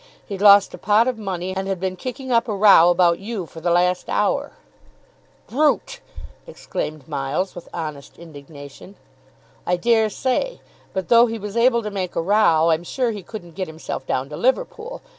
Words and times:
He'd 0.25 0.41
lost 0.41 0.73
a 0.73 0.79
pot 0.79 1.07
of 1.07 1.19
money, 1.19 1.55
and 1.55 1.67
had 1.67 1.79
been 1.79 1.95
kicking 1.95 2.31
up 2.31 2.47
a 2.47 2.55
row 2.55 2.89
about 2.89 3.19
you 3.19 3.45
for 3.45 3.61
the 3.61 3.69
last 3.69 4.09
hour." 4.09 4.53
"Brute!" 5.45 5.99
exclaimed 6.47 7.07
Miles, 7.07 7.53
with 7.53 7.69
honest 7.71 8.17
indignation. 8.17 8.95
"I 9.63 9.77
dare 9.77 10.09
say. 10.09 10.59
But 10.91 11.09
though 11.09 11.27
he 11.27 11.37
was 11.37 11.55
able 11.55 11.83
to 11.83 11.91
make 11.91 12.15
a 12.15 12.21
row, 12.23 12.71
I'm 12.71 12.83
sure 12.83 13.11
he 13.11 13.21
couldn't 13.21 13.53
get 13.53 13.67
himself 13.67 14.07
down 14.07 14.27
to 14.29 14.37
Liverpool. 14.37 15.03